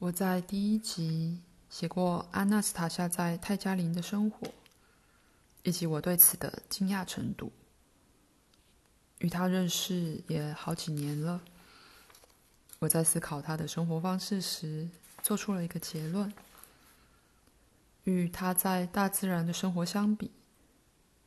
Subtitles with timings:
[0.00, 4.46] 我在第一集写过阿纳斯塔夏在泰加林的生活，
[5.64, 7.50] 以及我对此的惊讶程度。
[9.18, 11.40] 与他认识也好几年了，
[12.78, 14.88] 我在思考他的生活方式时，
[15.20, 16.32] 做出了一个结论：
[18.04, 20.30] 与他在大自然的生活相比，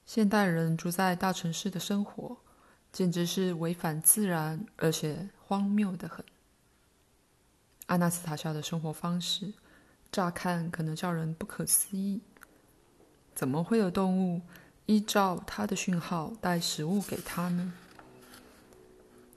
[0.05, 2.37] 现代人住在大城市的生活，
[2.93, 6.23] 简直是违反自然，而且荒谬得很。
[7.91, 9.53] 阿纳斯塔夏的生活方式，
[10.13, 12.21] 乍看可能叫人不可思议。
[13.35, 14.41] 怎么会有动物
[14.85, 17.73] 依照它的讯号带食物给它呢？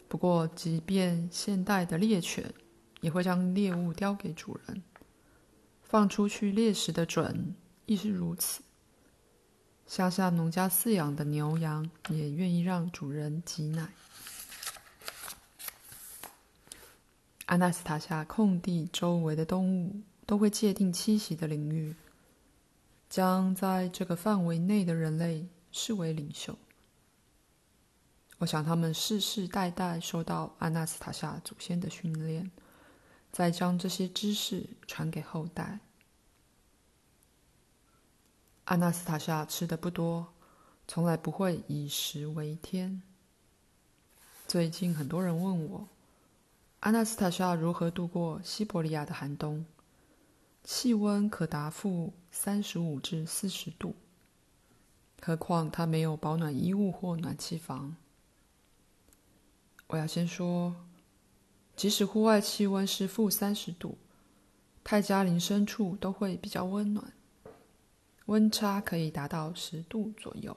[0.06, 2.54] 不过，即便现代的猎犬
[3.00, 4.84] 也会将猎物叼给主人，
[5.82, 8.62] 放出去猎食的准亦是如此。
[9.88, 13.88] 乡下农家饲养的牛羊也愿意让主人挤奶。
[17.46, 21.94] 阿纳斯塔夏空地周围的动物都会界定栖息的领域，
[23.10, 26.56] 将在这个范围内的人类视为领袖。
[28.38, 32.50] 我想他们世世代代受到阿纳斯塔夏祖先的训练，
[33.30, 35.80] 再将这些知识传给后代。
[38.64, 40.32] 阿纳斯塔夏吃的不多，
[40.88, 43.02] 从来不会以食为天。
[44.48, 45.88] 最近很多人问我。
[46.84, 49.64] 阿纳斯塔夏如何度过西伯利亚的寒冬？
[50.62, 53.96] 气温可达负三十五至四十度，
[55.22, 57.96] 何况他没有保暖衣物或暖气房。
[59.86, 60.76] 我要先说，
[61.74, 63.96] 即使户外气温是负三十度，
[64.84, 67.14] 泰加林深处都会比较温暖，
[68.26, 70.54] 温差可以达到十度左右。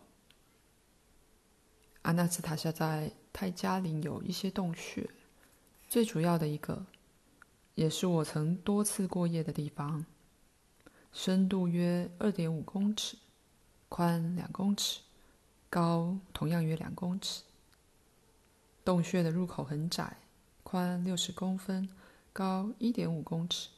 [2.01, 5.09] 阿纳斯塔夏在泰加林有一些洞穴。
[5.87, 6.85] 最主要的一个，
[7.75, 10.05] 也是我曾多次过夜的地方，
[11.13, 13.15] 深度约二点五公尺，
[13.87, 14.99] 宽两公尺，
[15.69, 17.43] 高同样约两公尺。
[18.83, 20.17] 洞穴的入口很窄，
[20.61, 21.87] 宽六十公分，
[22.33, 23.69] 高一点五公尺，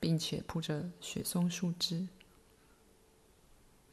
[0.00, 2.08] 并且铺着雪松树枝。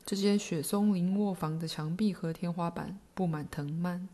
[0.05, 4.07] 这间雪松林卧房的墙壁和天花板布满藤蔓，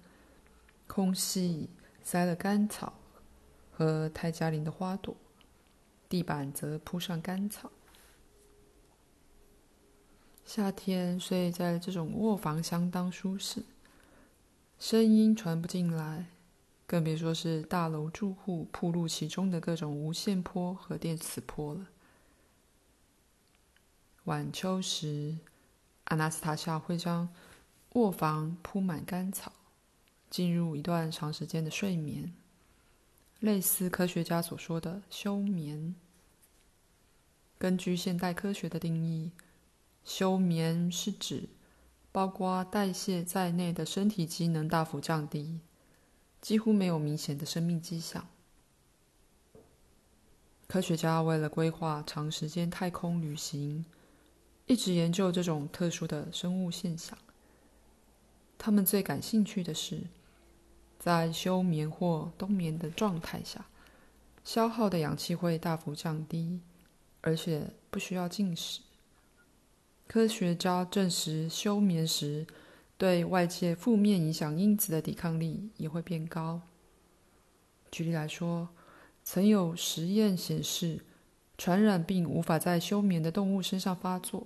[0.88, 1.70] 空隙
[2.02, 2.94] 塞了干草。
[3.82, 5.18] 和泰加林的花朵，
[6.08, 7.72] 地板则铺上干草。
[10.46, 13.64] 夏天睡在这种卧房相当舒适，
[14.78, 16.28] 声音传不进来，
[16.86, 21.88] 更别说是大楼住户暴露其中的各种无线波和电磁波了。
[24.26, 25.40] 晚秋时，
[26.04, 27.34] 阿纳斯塔夏会将
[27.94, 29.52] 卧房铺满干草，
[30.30, 32.32] 进入一段长时间的睡眠。
[33.42, 35.96] 类似科学家所说的休眠。
[37.58, 39.32] 根据现代科学的定义，
[40.06, 41.50] 休眠是指
[42.12, 45.60] 包括代谢在内的身体机能大幅降低，
[46.40, 48.28] 几乎没有明显的生命迹象。
[50.68, 53.84] 科学家为了规划长时间太空旅行，
[54.68, 57.18] 一直研究这种特殊的生物现象。
[58.60, 60.04] 他们最感兴趣的是，
[61.04, 63.66] 在休眠或冬眠的状态下，
[64.44, 66.62] 消耗的氧气会大幅降低，
[67.22, 68.82] 而且不需要进食。
[70.08, 72.46] 科学家证实，休眠时
[73.00, 76.62] 对外界负面影响因子的抵抗力也会变高。
[77.90, 78.70] 举例来说，
[79.24, 81.04] 曾有实验显示，
[81.58, 84.46] 传染病无法在休眠的动物身上发作，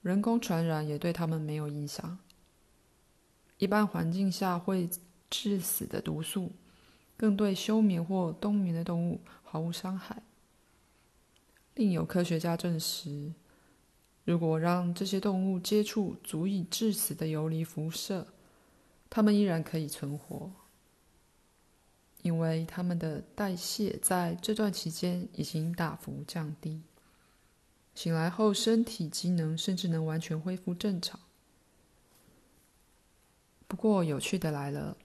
[0.00, 2.18] 人工传染也对它们没有影响。
[3.58, 4.90] 一般环境下会
[5.32, 6.52] 致死的毒素，
[7.16, 10.22] 更对休眠或冬眠的动物毫无伤害。
[11.74, 13.32] 另有科学家证实，
[14.24, 18.26] 如果让这些动物接触足以致死的游离辐射，
[19.08, 20.52] 它们依然可以存活，
[22.20, 26.82] 因为它们的代谢在这段期间已经大幅降低，
[27.94, 31.18] 醒来后身体机能甚至能完全恢复正常。
[33.66, 34.98] 不过，有趣的来了。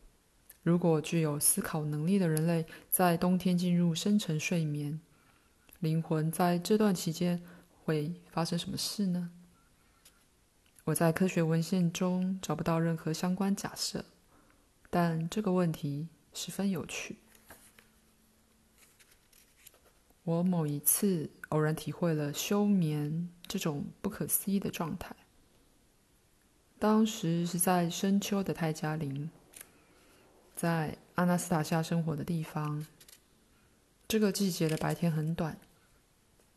[0.67, 4.99] 如果具有思考能力的人类在冬天进入深层睡眠，
[5.79, 7.41] 灵魂在这段期间
[7.85, 9.31] 会发生什么事呢？
[10.83, 14.03] 我在科学文献中找不到任何相关假设，
[14.89, 17.15] 但这个问题十分有趣。
[20.25, 25.15] 我某一次偶然体会了休眠这种不可思议的状态，
[26.77, 29.29] 当时是在深秋的泰加林。
[30.57, 32.87] 在阿纳斯塔夏生活的地方，
[34.07, 35.59] 这个季节的白天很短，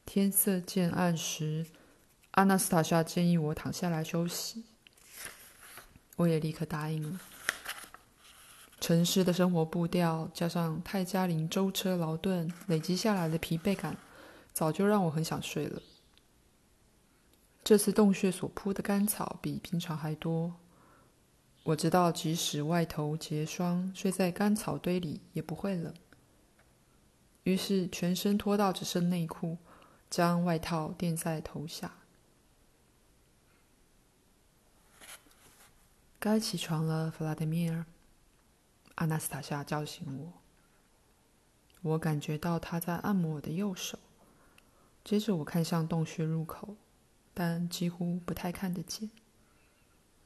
[0.07, 1.67] 天色渐暗时，
[2.31, 4.65] 阿纳斯塔夏建议我躺下来休息，
[6.17, 7.21] 我也立刻答应了。
[8.81, 13.99] 城市的生活步调加上泰加林舟车劳顿累积下来的疲惫感，
[14.55, 15.83] 早就让我很想睡了。
[17.63, 20.55] 这次洞穴所铺的干草比平常还多。
[21.63, 25.95] 我知道，即使外头结霜，睡在干草堆里也不会冷。
[27.45, 29.59] 于是，全身脱到只剩内裤，
[30.09, 31.93] 将外套垫在头下。
[36.19, 37.85] 该起床了，弗拉德米尔。
[38.97, 40.33] 阿纳斯塔夏叫醒我。
[41.83, 43.99] 我感觉到他在按摩我的右手。
[45.03, 46.77] 接着，我看向洞穴入口，
[47.33, 49.11] 但几乎不太看得见。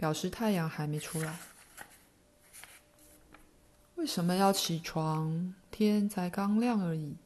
[0.04, 1.34] 表示太阳还没出来。
[3.94, 5.54] 为什么要起床？
[5.70, 7.16] 天才刚亮而已。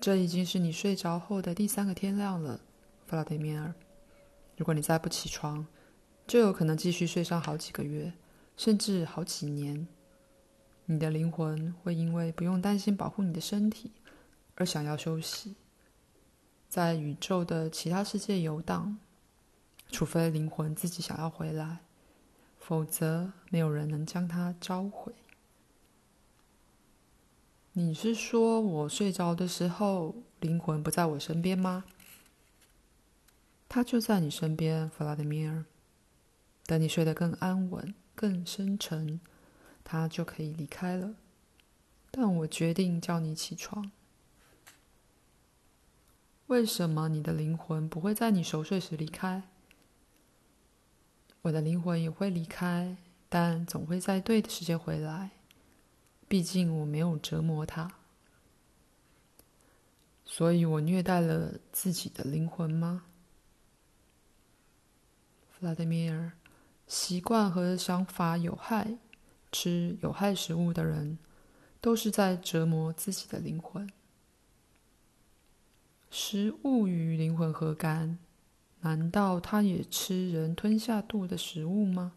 [0.00, 2.58] 这已经是你睡着后的第三个天亮了，
[3.06, 3.74] 弗拉德米尔。
[4.56, 5.66] 如果你再不起床，
[6.26, 8.10] 就有可能继续睡上好几个月，
[8.56, 9.86] 甚至好几年。
[10.86, 13.92] 你的灵魂会因为不用担心保护你的身体
[14.54, 15.56] 而想要休息，
[16.70, 18.96] 在宇宙的其他世界游荡。
[19.90, 21.78] 除非灵魂自己想要回来，
[22.58, 25.12] 否则没有人能将它召回。
[27.72, 31.84] 你是说我睡着的时候，灵魂不在我身边吗？
[33.68, 35.64] 他就在你身边，弗拉德米尔。
[36.66, 39.20] 等你睡得更安稳、更深沉，
[39.84, 41.14] 他就可以离开了。
[42.10, 43.90] 但我决定叫你起床。
[46.48, 49.49] 为什么你的灵魂不会在你熟睡时离开？
[51.42, 52.96] 我的灵魂也会离开，
[53.28, 55.30] 但总会在对的时间回来。
[56.28, 57.90] 毕竟我没有折磨他，
[60.24, 63.04] 所以我虐待了自己的灵魂吗？
[65.50, 66.32] 弗拉德米尔，
[66.86, 68.98] 习惯和想法有害、
[69.50, 71.18] 吃有害食物的人，
[71.80, 73.90] 都是在折磨自己的灵魂。
[76.10, 78.18] 食物与灵魂何干？
[78.82, 82.12] 难道他也吃人吞下肚的食物吗？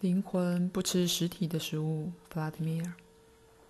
[0.00, 2.92] 灵魂不吃实体的食物，弗拉德米尔，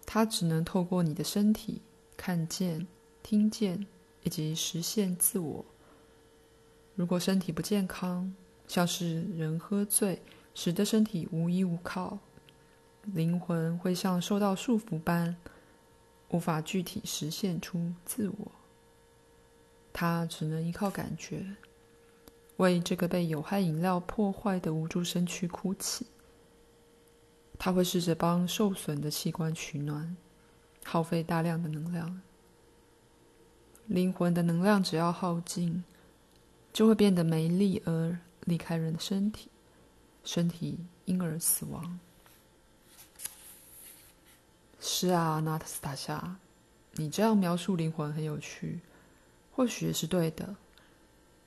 [0.05, 1.81] 他只能透过你的身体
[2.17, 2.87] 看见、
[3.23, 3.87] 听见
[4.23, 5.65] 以及实现自我。
[6.95, 8.33] 如果身体不健康，
[8.67, 10.21] 像是人喝醉，
[10.55, 12.19] 使得身体无依无靠，
[13.05, 15.37] 灵魂会像受到束缚般，
[16.31, 18.53] 无法具体实现出自我。
[20.01, 21.45] 他只能依靠感觉，
[22.57, 26.07] 为这个被有害饮料破坏的无助身躯哭泣。
[27.59, 30.17] 他会试着帮受损的器官取暖，
[30.85, 32.19] 耗费大量的能量。
[33.89, 35.85] 灵魂的能量只要耗尽，
[36.73, 39.51] 就会变得没力而离开人的身体，
[40.25, 42.01] 身体因而死亡。
[44.81, 46.39] 是啊，纳特斯塔夏，
[46.93, 48.81] 你这样描述灵魂很有趣。
[49.61, 50.57] 或许也是对的，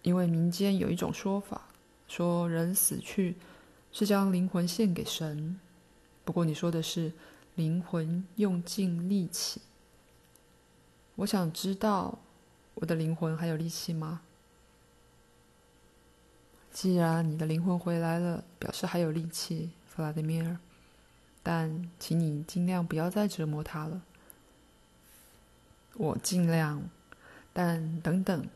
[0.03, 1.63] 因为民间有一种说法，
[2.07, 3.35] 说人死去
[3.91, 5.59] 是将灵魂献给神。
[6.23, 7.11] 不过你说的是
[7.55, 9.61] 灵魂用尽力气。
[11.15, 12.19] 我想知道，
[12.75, 14.21] 我的灵魂还有力气吗？
[16.71, 20.59] 既然你的灵魂回来了，表示还有力气，弗拉德米尔。
[21.41, 24.03] 但请你尽量不要再折磨他了。
[25.95, 26.87] 我尽量。
[27.53, 28.47] 但等等，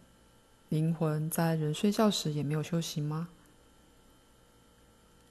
[0.70, 3.30] 灵魂在人睡觉时也没有休息吗？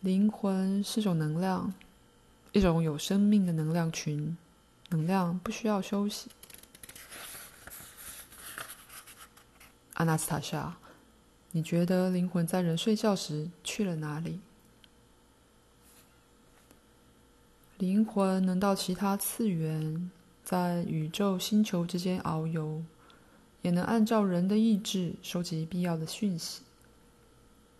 [0.01, 1.75] 灵魂是种能量，
[2.53, 4.37] 一种有生命的能量群，
[4.91, 6.31] 能量不需要休息。
[9.95, 10.77] 阿纳斯塔夏，
[11.51, 14.39] 你觉得灵魂在人睡觉时去了哪里？
[17.79, 20.11] 灵魂能到其他次元，
[20.45, 22.85] 在宇宙星球之间遨游。
[23.67, 26.63] 也能按照人的意志收集必要的讯息。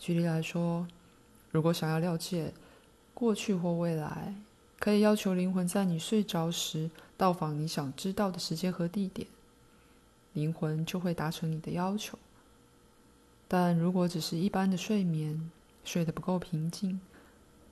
[0.01, 0.85] 举例来说，
[1.53, 2.53] 如果想要了解
[3.15, 4.35] 过去或未来，
[4.81, 9.29] 可以要求灵魂在你睡着时到访你想知道的时间和地点，
[10.33, 12.19] 灵魂就会达成你的要求。
[13.47, 15.53] 但如果只是一般的睡眠，
[15.85, 17.01] 睡得不够平静，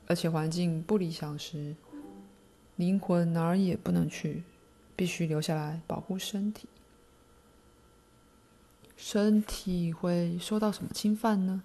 [0.07, 1.75] 而且环境不理想时，
[2.77, 4.45] 灵魂哪儿也不能去，
[4.95, 6.69] 必须留下来保护身体。
[8.97, 11.63] 身体会受到什么侵犯呢？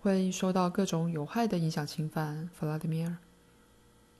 [0.00, 3.18] 会受到各种有害的影响侵犯，弗拉德米尔。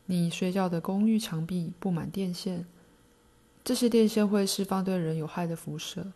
[0.04, 2.66] 你睡觉的公寓墙壁布满电线，
[3.64, 6.12] 这些电线会释放对人有害的辐射，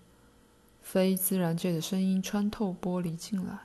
[0.83, 3.61] 非自然界的声音穿透玻璃进来，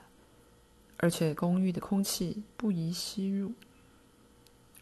[0.96, 3.52] 而且公寓的空气不宜吸入。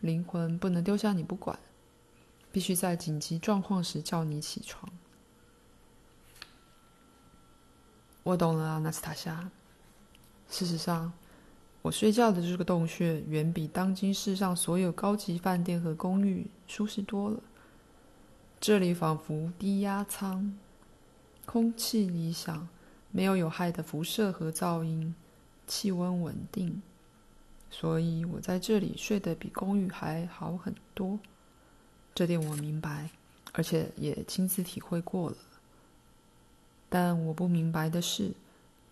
[0.00, 1.58] 灵魂不能丢下你不管，
[2.52, 4.88] 必须在紧急状况时叫你起床。
[8.22, 9.50] 我懂了，纳斯塔夏。
[10.50, 11.12] 事实上，
[11.82, 17.40] 我睡觉的这个洞穴远比当今世上所有高级饭店和公寓舒适多了。
[18.60, 20.58] 这里仿佛低压舱，
[21.46, 22.68] 空气理想，
[23.10, 25.14] 没有有害的辐射和噪音，
[25.66, 26.82] 气温稳定。
[27.70, 31.18] 所以我在这里睡得比公寓还好很多，
[32.14, 33.10] 这点我明白，
[33.52, 35.36] 而且也亲自体会过了。
[36.88, 38.32] 但我不明白的是，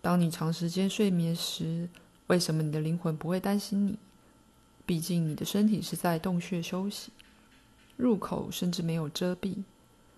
[0.01, 1.89] 当你长时间睡眠时，
[2.27, 3.97] 为什么你的灵魂不会担心你？
[4.85, 7.11] 毕竟你的身体是在洞穴休息，
[7.97, 9.63] 入口甚至没有遮蔽。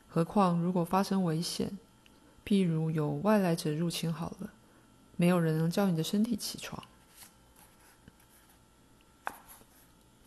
[0.08, 1.78] 何况如果发生危险，
[2.46, 4.52] 譬如有外来者入侵，好了，
[5.16, 6.84] 没有人能叫你的身体起床。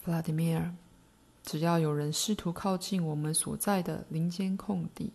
[0.02, 0.74] 弗拉迪米尔，
[1.44, 5.12] 只要有人试图靠近我们所在的林间空地，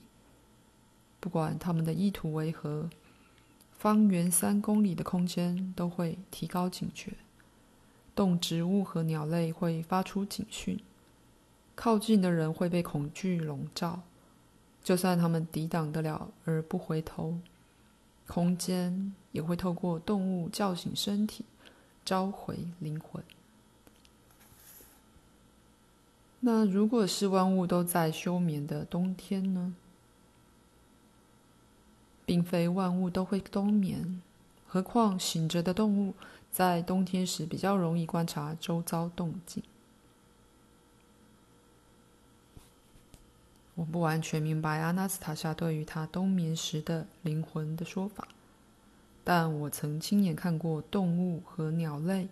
[1.28, 2.90] 不管他们的意图为何，
[3.78, 7.12] 方圆三公里的空间都会提高警觉，
[8.16, 10.80] 动植物和鸟类会发出警讯，
[11.76, 14.04] 靠近的人会被恐惧笼罩，
[14.82, 17.38] 就算他们抵挡得了而不回头，
[18.26, 21.44] 空间也会透过动物叫醒身体，
[22.06, 23.22] 召回灵魂。
[26.40, 29.76] 那如果是万物都在休眠的冬天呢？
[32.28, 34.22] 并非万物都会冬眠，
[34.68, 36.14] 何况醒着的动物
[36.52, 39.64] 在冬天时比较容易观察周遭动静。
[43.76, 48.28] 我不完全明白阿纳斯塔夏对于他冬眠时的灵魂的说法，
[49.24, 52.28] 但我曾亲眼看过动物和鸟类。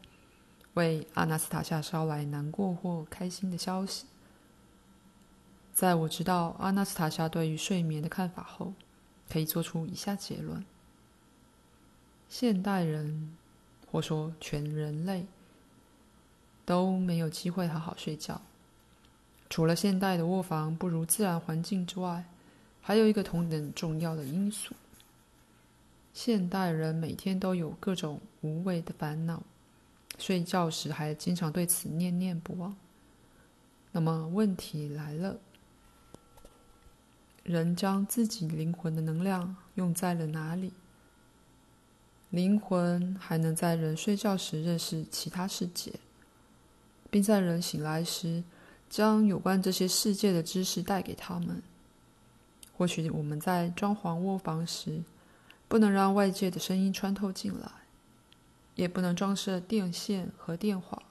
[0.74, 4.08] 为阿纳斯塔夏捎来难过或开心的消息。
[5.74, 8.74] 在我知道阿纳斯塔夏对于睡眠的看法后，
[9.30, 10.64] 可以做出以下结论：
[12.30, 13.36] 现代人，
[13.92, 15.26] 或说全人类，
[16.66, 18.42] 都没有机会好好睡觉。
[19.50, 22.26] 除了现代的卧房不如自然环境之外，
[22.82, 24.74] 还有一个同等重要的因素：
[26.14, 29.44] 现代人每天都有各种无谓的烦恼。
[30.18, 32.76] 睡觉时还经常对此念念不忘。
[33.92, 35.38] 那么问题来了：
[37.46, 40.74] 人将自己灵魂的能量用在了哪里？
[42.32, 45.94] 灵魂还能在人睡觉时认识其他世界，
[47.12, 48.44] 并在人醒来时
[48.90, 51.62] 将有关这些世界的知识带给他们。
[52.76, 55.04] 或许我们在装潢卧房时，
[55.68, 57.72] 不能让外界的声音穿透进来。
[58.74, 61.02] 也不能装设电线和电话，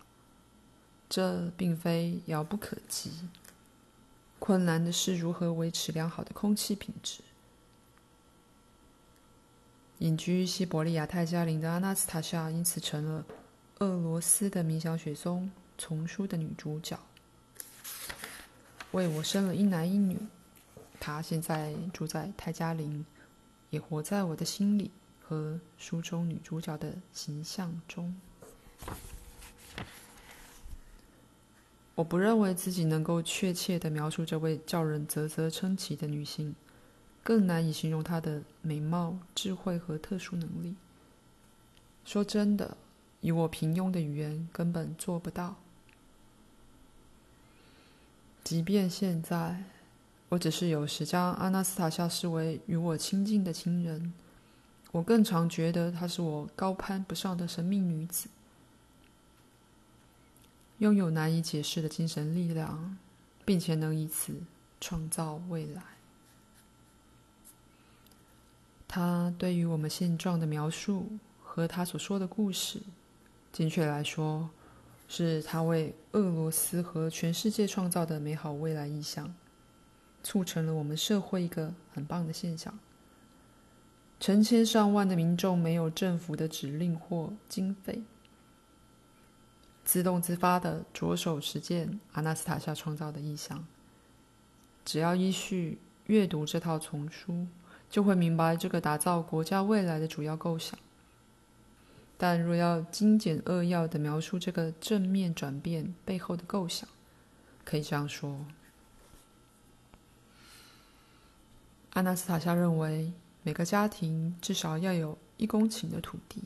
[1.08, 3.10] 这并非遥不可及。
[4.44, 7.22] 困难的是如何维持良好的空气品质。
[10.00, 13.24] 隐居西伯利亚泰加林的阿纳斯塔夏因此成了
[13.78, 17.00] 俄罗斯的鸣响雪松丛书的女主角，
[18.90, 20.18] 为我生了一男一女。
[21.00, 23.06] 她现在住在泰加林，
[23.70, 24.90] 也活在我的心里。
[25.26, 28.14] 和书中女主角的形象中，
[31.96, 36.54] 我不认为自己能够确切地描述这位叫人啧啧称奇的女性，
[37.22, 40.74] 更难以形容她的美貌、智慧和特殊能力。
[42.04, 42.76] 说真的，
[43.20, 45.56] 以我平庸的语言，根本做不到。
[48.42, 49.62] 即便现在，
[50.30, 54.12] 我只是有时将阿纳斯塔夏视为与我亲近的亲人。
[54.92, 58.28] 我更常觉得她是我高攀不上的神秘女子，
[60.78, 62.96] 拥有难以解释的精神力量，
[63.44, 64.34] 并且能以此
[64.80, 65.82] 创造未来。
[68.86, 71.08] 他对于我们现状的描述
[71.42, 72.80] 和他所说的故事，
[73.52, 74.50] 精确来说，
[75.08, 79.34] 是他为俄罗斯和全世界创造的美好未来意象，
[80.22, 82.78] 促成了我们社会一个很棒的现象。
[84.20, 88.02] 成千上万的民众没有政府的指令或经费，
[89.84, 93.66] 自动自发地着手实践阿纳斯塔夏创造的意象。
[94.84, 97.46] 只要依序阅读这套丛书，
[97.88, 100.78] 就会明白这个打造国家未来的主要构想。
[102.16, 106.88] 但若要精简扼要地描述这个正面转变背后的构想，
[107.64, 108.46] 可以这样说。
[111.94, 113.12] 阿纳斯塔夏认为，
[113.42, 116.42] 每个家庭至少要有一公顷的土地。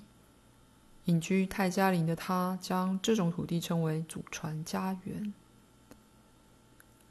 [1.08, 5.32] 隐居泰加林的他，将这种土地称为祖传家园，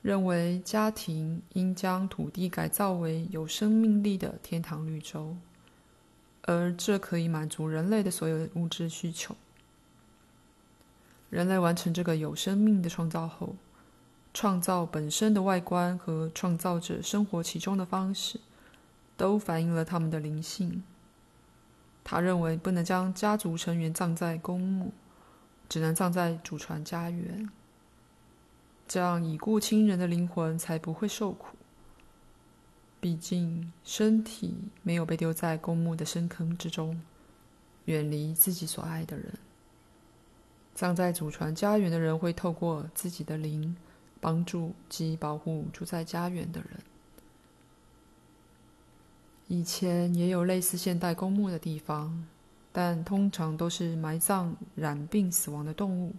[0.03, 5.35] 认为家庭应将土地改造为有生命力的天堂绿洲，
[6.43, 9.35] 而这可以满足人类的所有物质需求。
[11.31, 13.55] 人类完成这个有生命的创造后，
[14.31, 18.39] 创造本身的外观和创造者生活其中的方式，
[19.17, 20.83] 都反映了他们的灵性。
[22.09, 24.93] 他认为不能将家族成员葬在公墓，
[25.67, 27.49] 只能葬在祖传家园。
[28.87, 31.57] 这样已故亲人的灵魂才不会受苦。
[33.01, 36.97] 毕竟身体没有被丢在公墓的深坑之中，
[37.83, 39.33] 远离自己所爱的人。
[40.73, 43.75] 葬在祖传家园的人会透过自己的灵，
[44.21, 46.79] 帮助及保护住在家园的人。
[49.49, 52.25] 以前也有类似现代公墓的地方，
[52.73, 56.13] 但通常都是埋葬染病死亡的动物、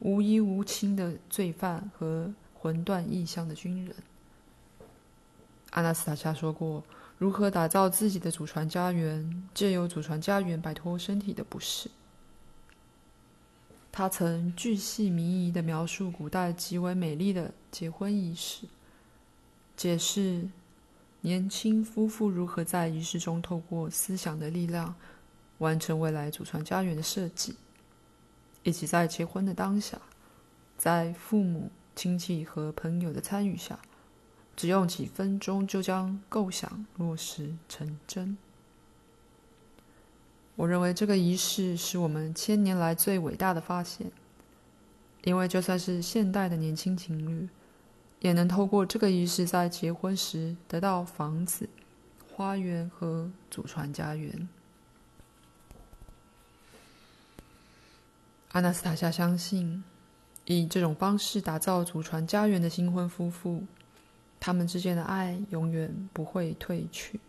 [0.00, 3.94] 无依无亲的罪犯和魂断异乡的军人。
[5.70, 6.84] 阿纳斯塔夏说过，
[7.16, 11.90] 如何打造自己的祖传家园，借由祖传家园摆脱身体的不适。
[13.90, 18.66] 他曾巨细靡遗地描述古代极为美丽的结婚仪式，
[19.74, 20.48] 解释。
[21.24, 24.94] 年轻夫妇如何在仪式中透过思想的力量
[25.56, 27.56] 完成未来祖传家园的设计，
[28.62, 29.98] 以及在结婚的当下，
[30.76, 33.78] 在父母、亲戚和朋友的参与下，
[34.54, 38.36] 只用几分钟就将构想落实成真。
[40.56, 44.12] 我认为这个仪式是我们千年来最伟大的发现，
[45.22, 47.48] 因为就算是现代的年轻情侣。
[48.24, 51.68] 也能透过这个仪式，在结婚时得到房子、
[52.32, 54.48] 花园和祖传家园。
[58.52, 59.84] 阿纳斯塔夏相信，
[60.46, 63.62] 以这种方式打造祖传家园的新婚夫妇，
[64.40, 67.20] 他们之间的爱永远不会褪去，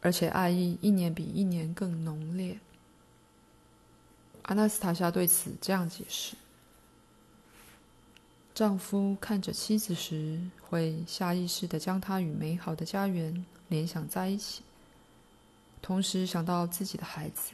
[0.00, 2.58] 而且爱意一年比一年更浓烈。
[4.44, 6.34] 阿纳斯塔夏对此这样解释。
[8.58, 14.64] 丈夫看着妻子时，会下意识地将她与美好的家园联想在一起，
[15.80, 17.52] 同时想到自己的孩子，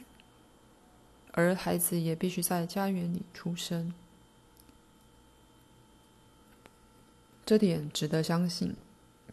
[1.31, 3.93] 而孩子也必须在家园里出生。
[7.45, 8.75] 这点值得相信，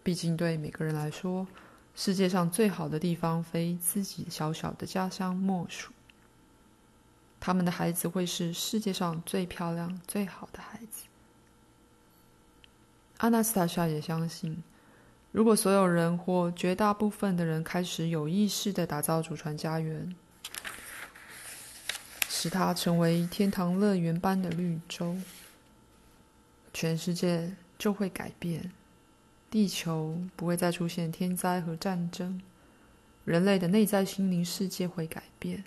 [0.03, 1.47] 毕竟对每个人来说，
[1.95, 5.91] 世界上最好的地方非自己小小的家乡莫属。
[7.41, 11.05] 他们的孩子会是世界上最漂亮、最好的孩子。
[13.23, 14.65] 阿纳斯塔夏也相信，
[15.31, 20.13] 如果所有人或绝大部分的人开始有意识地打造祖传家园，
[22.29, 25.17] 使它成为天堂乐园般的绿洲，
[26.75, 28.73] 全世界就会改变。
[29.49, 32.43] 地球不会再出现天灾和战争，
[33.25, 35.63] 人类的内在心灵世界会改变，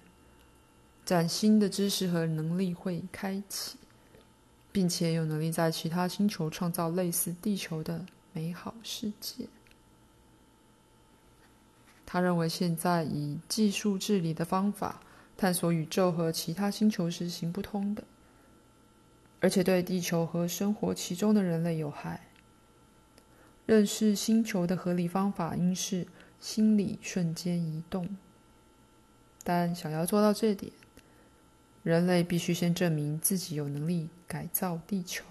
[1.05, 3.77] 崭新的知识和能力会开启。
[4.75, 9.47] 并且有能力在其他星球创造类似地球的美好世界。
[12.05, 14.99] 他认为，现在以技术治理的方法
[15.37, 18.03] 探索宇宙和其他星球是行不通的，
[19.39, 22.27] 而且对地球和生活其中的人类有害。
[23.65, 26.05] 认识星球的合理方法应是
[26.41, 28.17] 心理瞬间移动，
[29.41, 30.69] 但想要做到这点，
[31.85, 35.23] 人类必须先证明自己有能力改造地球，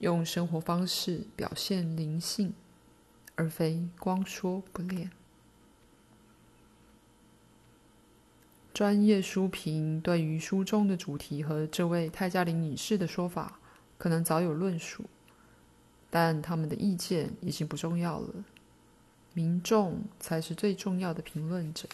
[0.00, 2.52] 用生活方式表现灵性，
[3.36, 5.10] 而非光说不练。
[8.74, 13.58] 专业书评对于书中的主题和这位泰加林女士的说法
[13.96, 15.06] 可能早有论述，
[16.10, 18.44] 但他们的意见已经不重要了。
[19.32, 21.88] 民众才是最重要的评论者，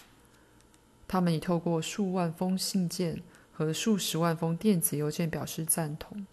[1.06, 3.22] 他们已透过数万封信件。
[3.64, 6.26] 和数十万封电子邮件表示赞同。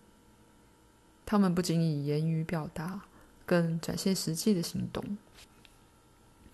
[1.26, 3.02] 他们不仅以言语表达，
[3.46, 5.18] 更展现实际的行动。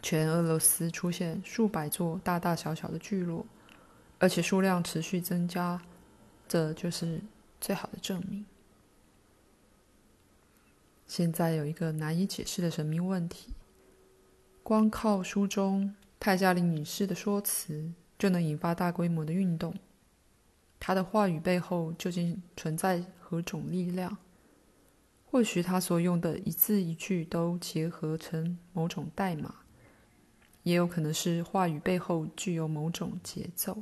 [0.01, 3.45] 全俄罗斯出现数百座大大小小的聚落，
[4.19, 5.81] 而且数量持续增加，
[6.47, 7.21] 这就是
[7.59, 8.45] 最好的证明。
[11.07, 13.53] 现在有一个难以解释的神秘问题：
[14.61, 19.73] 光靠书中泰加林女士的说辞，就能引发大规模的运动？
[20.87, 24.15] 他的话语背后究竟存在何种力量？
[25.25, 29.55] 或许他所用的一字一句都结合成某种代码，
[30.61, 33.81] 也有可能是话语背后具有某种节奏。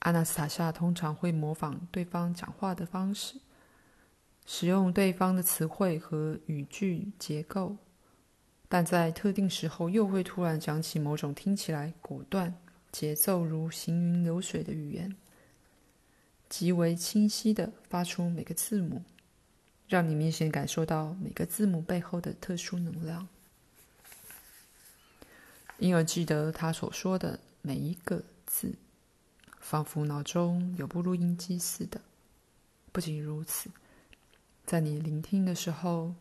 [0.00, 3.36] 阿纳斯塔夏通常会模仿对方讲话的方式，
[4.46, 7.76] 使用对方的词汇和语句结构，
[8.68, 12.52] 但在特定时候又会突然讲起某种听起来果断、
[12.90, 15.16] 节奏如行云流水的语言。
[16.48, 19.04] 极为清晰地发出每个字母，
[19.86, 23.28] 让你明显感受到每个字母背后的特殊能量，
[25.78, 28.74] 因而记得他所说的每一个字，
[29.60, 32.00] 仿佛脑中有部录音机似的。
[32.90, 33.70] 不仅如此，
[34.66, 36.16] 在你聆听的时候，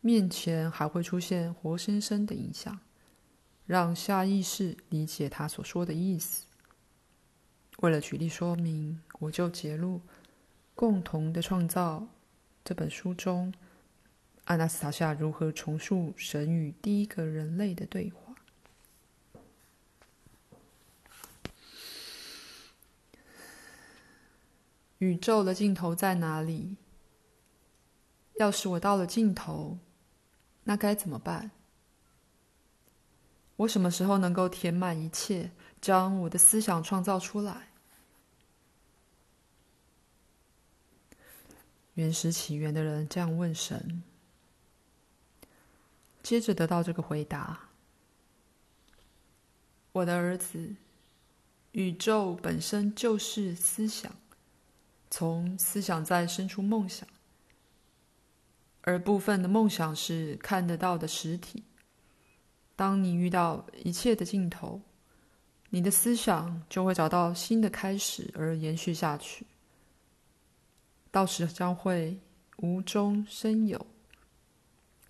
[0.00, 2.80] 面前还会出现活生生的影像，
[3.70, 6.44] 让下意识理解他所说的意思。
[7.78, 10.00] 为了举例说明，我就节录
[10.74, 12.00] 《共同的创造》
[12.64, 13.54] 这本书中，
[14.46, 18.34] 阿纳斯塔夏如何重塑神与第一个人类的对话。
[24.98, 26.74] 宇宙的尽头在哪里？
[28.34, 29.78] 要是我到了尽头，
[30.64, 31.52] 那该怎么办？
[33.60, 35.50] 我什么时候能够填满一切，
[35.82, 37.68] 将我的思想创造出来？
[41.92, 44.02] 原始起源的人这样问神，
[46.22, 47.68] 接着得到这个回答
[49.92, 50.76] ：“我的儿子，
[51.72, 54.10] 宇宙本身就是思想，
[55.10, 57.06] 从思想再生出梦想，
[58.80, 61.64] 而部分的梦想是看得到的实体。
[62.80, 64.80] 当你遇到一切的尽头，
[65.68, 69.44] 你的思想就会找到新的开始而延续下去。”
[71.12, 72.18] 到时将会
[72.56, 73.86] 无中生有，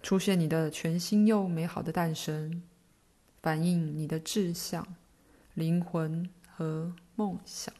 [0.02, 2.60] 出现你的全新又美好的诞生，
[3.40, 4.84] 反映你的志向、
[5.54, 7.72] 灵魂和梦想。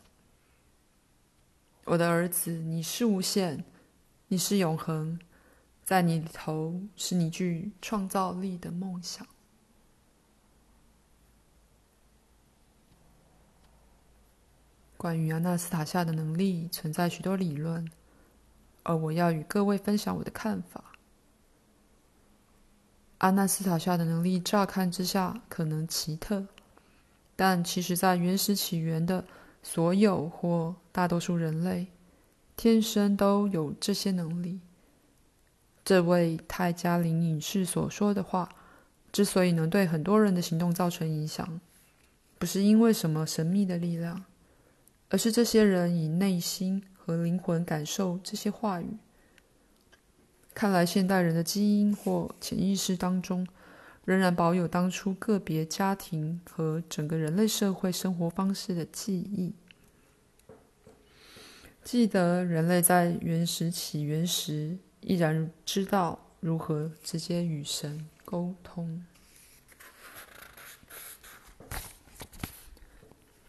[1.86, 3.64] 我的儿子，你是无限，
[4.28, 5.18] 你是永恒，
[5.82, 9.26] 在你头是你具创造力的梦想。
[15.00, 17.90] 关于阿纳斯塔夏的能力，存在许多理论。
[18.82, 20.92] 而我要与各位分享我的看法。
[23.16, 26.46] 阿纳斯塔夏的能力乍看之下可能奇特，
[27.34, 29.24] 但其实在原始起源的
[29.62, 31.86] 所有或大多数人类，
[32.54, 34.60] 天生都有这些能力。
[35.82, 38.50] 这位泰加林隐士所说的话，
[39.10, 41.58] 之所以能对很多人的行动造成影响，
[42.38, 44.24] 不是因为什么神秘的力量，
[45.10, 46.82] 而是这些人以内心。
[47.02, 48.98] 和灵魂感受这些话语。
[50.54, 53.44] 看来，现代人的基因或潜意识当中，
[54.04, 59.54] 仍然保有当初个别家庭和整个人类社会生活方式的记忆。
[61.82, 69.02] 记得人类在原始起源时，依然知道如何直接与神沟通。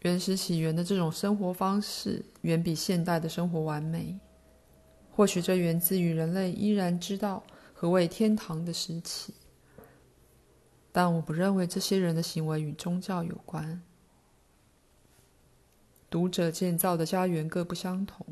[0.02, 4.20] 原始起源的这种生活方式远比现代的生活完美。
[5.12, 9.34] 或许这源自于人类依然知道何谓天堂的时期，
[10.92, 13.82] 但我不认为这些人的行为与宗教有关。
[16.10, 18.26] 读者建造的家园各不相同，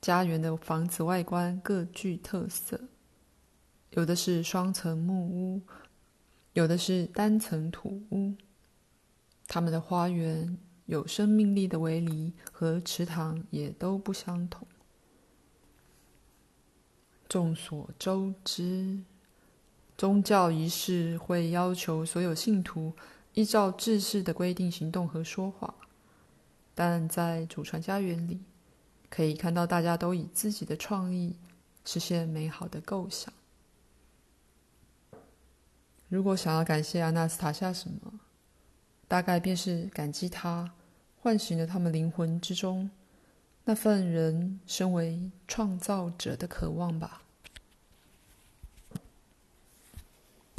[0.00, 2.80] 家园的房子外观各具特色，
[3.90, 5.62] 有的是双层木屋，
[6.54, 8.34] 有的是单层土屋。
[9.52, 14.64] 他们的花园有生命力的围篱和池塘也都不相同。
[17.28, 19.00] 众所周知，
[19.98, 22.94] 宗教仪式会要求所有信徒
[23.34, 25.74] 依照制式的规定行动和说话，
[26.72, 28.40] 但在祖传家园里，
[29.08, 31.34] 可以看到大家都以自己的创意
[31.84, 33.34] 实现美好的构想。
[36.08, 38.20] 如果想要感谢阿纳斯塔夏什么？
[39.10, 40.72] 大概便是感激他
[41.20, 42.88] 唤醒了他们灵魂之中
[43.64, 47.24] 那份人身为创造者的渴望吧。